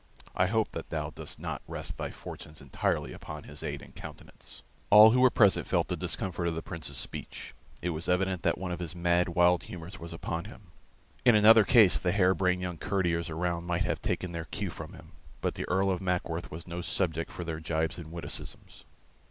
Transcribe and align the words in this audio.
I 0.35 0.47
hope 0.47 0.69
that 0.71 0.89
thou 0.89 1.11
dost 1.11 1.37
not 1.37 1.61
rest 1.67 1.95
thy 1.97 2.09
fortunes 2.09 2.59
entirely 2.59 3.13
upon 3.13 3.43
his 3.43 3.61
aid 3.61 3.83
and 3.83 3.93
countenance." 3.93 4.63
All 4.89 5.11
who 5.11 5.19
were 5.19 5.29
present 5.29 5.67
felt 5.67 5.89
the 5.89 5.95
discomfort 5.95 6.47
of 6.47 6.55
the 6.55 6.63
Prince's 6.63 6.97
speech, 6.97 7.53
It 7.83 7.91
was 7.91 8.09
evident 8.09 8.41
that 8.41 8.57
one 8.57 8.71
of 8.71 8.79
his 8.79 8.95
mad, 8.95 9.29
wild 9.29 9.61
humors 9.61 9.99
was 9.99 10.11
upon 10.11 10.45
him. 10.45 10.71
In 11.23 11.35
another 11.35 11.63
case 11.63 11.99
the 11.99 12.13
hare 12.13 12.33
brained 12.33 12.63
young 12.63 12.79
courtiers 12.79 13.29
around 13.29 13.67
might 13.67 13.83
have 13.85 14.01
taken 14.01 14.31
their 14.31 14.45
cue 14.45 14.71
from 14.71 14.93
him, 14.93 15.11
but 15.39 15.53
the 15.53 15.69
Earl 15.69 15.91
of 15.91 16.01
Mackworth 16.01 16.49
was 16.49 16.67
no 16.67 16.81
subject 16.81 17.31
for 17.31 17.43
their 17.43 17.59
gibes 17.59 17.99
and 17.99 18.11
witticisms. 18.11 18.85